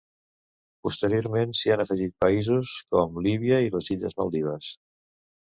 [0.85, 4.73] Posteriorment s’hi han afegit països com Líbia i les illes Maldives.